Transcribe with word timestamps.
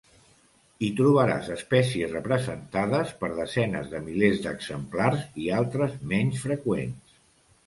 Hi 0.85 0.87
trobaràs 0.99 1.49
espècies 1.55 2.15
representades 2.15 3.11
per 3.21 3.29
desenes 3.41 3.93
de 3.93 4.01
milers 4.07 4.41
d'exemplars 4.47 5.29
i 5.45 5.53
altres 5.61 5.95
menys 6.17 6.43
freqüents. 6.49 7.17